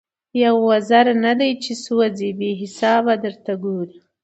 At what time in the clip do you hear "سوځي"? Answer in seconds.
1.85-2.29